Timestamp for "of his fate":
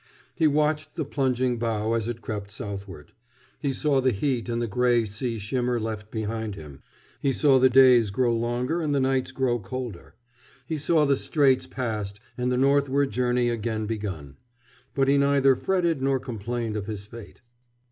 16.75-17.41